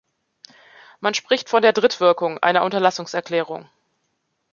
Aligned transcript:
Man 0.99 1.13
spricht 1.13 1.47
von 1.47 1.61
der 1.61 1.73
"Drittwirkung" 1.73 2.39
einer 2.39 2.63
Unterlassungserklärung. 2.63 3.69